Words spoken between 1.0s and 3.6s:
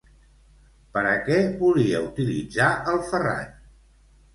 a què volia utilitzar el Ferràn?